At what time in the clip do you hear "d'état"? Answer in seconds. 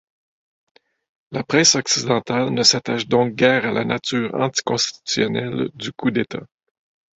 6.09-6.41